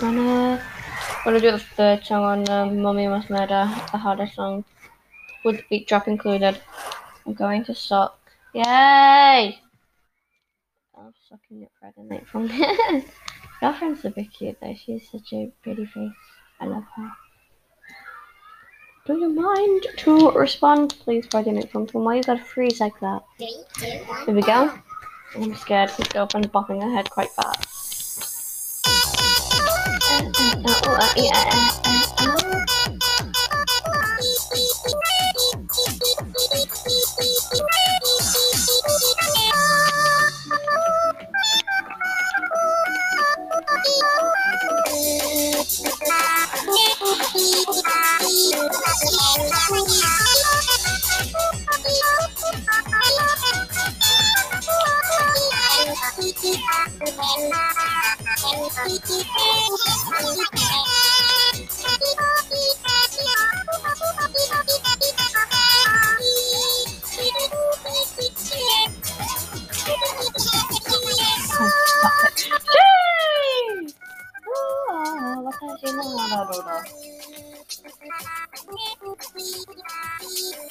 Gonna 0.00 0.60
gonna 1.24 1.40
do 1.40 1.52
the 1.52 1.58
third 1.76 2.04
song 2.04 2.24
on 2.24 2.48
um, 2.48 2.82
Mummy 2.82 3.06
Must 3.06 3.30
Murder, 3.30 3.70
the 3.92 3.98
hardest 3.98 4.34
song 4.34 4.64
with 5.44 5.58
the 5.58 5.64
beat 5.70 5.86
drop 5.86 6.08
included. 6.08 6.60
I'm 7.24 7.34
going 7.34 7.62
to 7.66 7.74
suck. 7.74 8.18
Yay! 8.52 9.60
I'm 10.98 11.14
sucking 11.28 11.62
at 11.62 11.70
Friday 11.78 12.02
night 12.08 12.26
from 12.26 12.48
Your 13.62 13.74
friend's 13.78 14.04
a 14.04 14.10
bit 14.10 14.32
cute 14.32 14.56
though. 14.60 14.74
She's 14.74 15.08
such 15.08 15.32
a 15.32 15.52
pretty 15.62 15.86
face. 15.86 16.10
I 16.58 16.66
love 16.66 16.84
her. 16.96 17.12
Do 19.06 19.18
you 19.20 19.28
mind 19.28 19.86
to 19.98 20.32
respond, 20.32 20.96
please, 20.98 21.26
Friday 21.30 21.52
night 21.52 21.70
from 21.70 21.86
Why 21.92 22.16
you 22.16 22.24
gotta 22.24 22.42
freeze 22.42 22.80
like 22.80 22.98
that? 22.98 23.22
Here 23.38 24.34
we 24.34 24.42
go. 24.42 24.76
I'm 25.34 25.54
scared. 25.54 25.90
His 25.90 26.08
girlfriend's 26.08 26.48
bopping 26.48 26.82
her 26.82 26.90
head 26.90 27.08
quite 27.10 27.30
fast. 56.20 56.60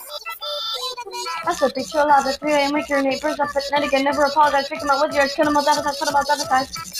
That's 1.44 1.62
a 1.62 1.70
big 1.74 1.86
chill 1.86 2.10
out 2.10 2.26
at 2.26 2.40
3 2.40 2.52
a.m. 2.52 2.72
Wake 2.72 2.88
your 2.88 3.02
neighbors 3.02 3.38
up 3.38 3.54
at 3.54 3.62
night 3.72 3.84
again. 3.86 4.04
Never 4.04 4.22
apologize. 4.24 4.68
Pick 4.68 4.80
them 4.80 4.90
out 4.90 5.06
with 5.06 5.14
yours. 5.14 5.32
Kill 5.34 5.44
them 5.44 5.56
all. 5.56 5.62
Sabotage. 5.62 5.98
Put 5.98 6.06
them 6.06 6.16
all. 6.16 6.24
Sabotage. 6.24 6.94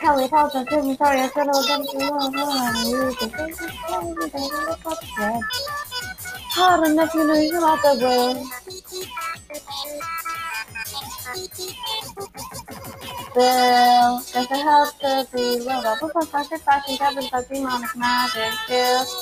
Kelly, 0.00 0.24
apologize. 0.24 0.66
I'm 0.70 0.96
sorry. 0.96 1.20
I 1.20 1.28
said 1.28 1.46
going 1.46 1.86
to 1.86 2.62
Hard 6.54 6.90
enough, 6.90 7.14
you 7.14 7.26
know, 7.26 7.34
you're 7.34 7.60
not 7.60 7.80
the 7.82 7.94
way. 8.04 8.44
Bill, 13.34 14.20
help 14.50 14.98
to 15.00 15.26
be 15.32 15.68
up 15.70 16.02
with 16.02 16.16
a 16.16 16.26
fashion 16.26 16.58
fashion 16.58 16.96
cabin 16.98 17.28
but 17.32 17.48
demonic 17.48 17.96
magic 17.96 18.52
skill? 18.64 19.21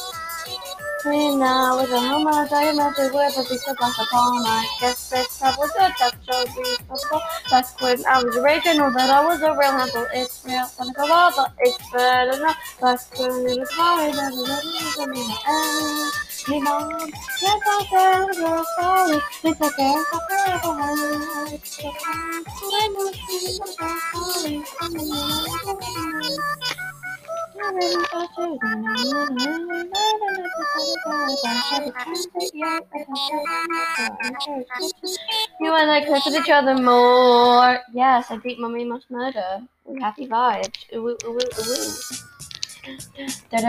Me 1.07 1.35
now 1.37 1.81
with 1.81 1.91
a 1.91 1.99
hummer, 1.99 2.47
diametric 2.47 3.15
with 3.15 3.39
a 3.39 3.49
piece 3.49 3.67
of 3.69 3.77
glass 3.79 3.99
upon 3.99 4.45
I 4.47 4.67
guess 4.81 5.13
it's 5.15 5.43
up 5.43 5.59
with 5.59 5.71
a 5.79 5.95
so 6.31 6.45
beautiful. 6.55 7.21
That's 7.51 7.73
when 7.81 8.05
I 8.07 8.23
was 8.23 8.37
raging, 8.39 8.77
know 8.79 8.93
that 8.93 9.09
I 9.09 9.25
was 9.25 9.41
a 9.41 9.53
real 9.57 9.73
handle. 9.73 10.07
It's 10.13 10.45
real, 10.45 10.67
go 10.95 11.11
all, 11.11 11.33
but 11.35 11.53
it's 11.61 11.79
better 11.93 12.39
now. 12.43 12.55
That's 12.83 13.09
when 13.19 13.31
it 13.49 13.59
was 13.61 13.71
hard, 13.73 14.15
and 14.15 14.19
it 14.19 14.37
was 14.37 15.09
me 15.09 15.25
and 15.49 16.51
me 16.51 16.61
mom. 16.61 17.11
Yes, 17.43 17.63
I 17.67 18.27
you're 18.37 18.65
sorry. 18.77 19.21
It's 19.45 19.61
you 23.79 23.80
You 27.71 27.79
and 35.77 35.91
I 35.91 36.05
closer 36.05 36.31
to 36.31 36.39
each 36.41 36.51
other 36.51 36.77
more. 36.77 37.79
Yes, 37.93 38.27
I 38.31 38.39
beat 38.39 38.59
Mummy 38.59 38.85
Must 38.85 39.09
Murder. 39.11 39.63
Happy 40.01 40.27
vibes. 40.27 40.93
Ooh, 40.95 41.11
ooh, 41.11 41.19
ooh, 41.25 41.39
ooh. 41.39 41.93
Da 43.51 43.61